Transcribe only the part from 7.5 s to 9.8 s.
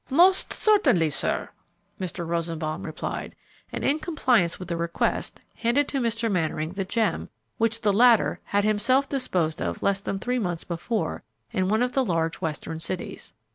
which the latter had himself disposed